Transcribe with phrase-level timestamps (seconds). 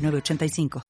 [0.00, 0.89] 906985.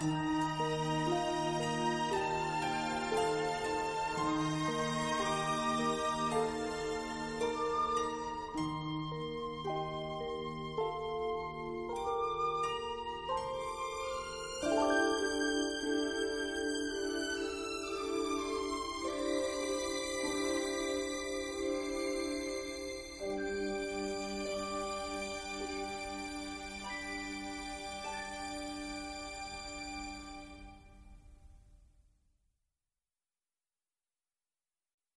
[0.00, 0.93] Música